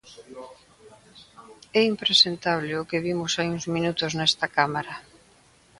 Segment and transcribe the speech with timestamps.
[1.79, 4.95] É impresentable o que vimos hai uns minutos nesta Cámara.